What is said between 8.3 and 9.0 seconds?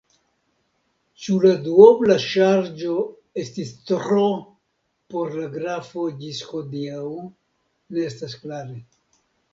klare.